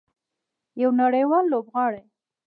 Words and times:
یو 0.81 0.89
نړیوال 1.01 1.45
لوبغاړی. 1.53 2.03